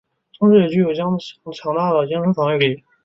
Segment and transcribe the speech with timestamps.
[0.39, 1.15] 同时也有强
[1.77, 2.83] 大的精神防御力。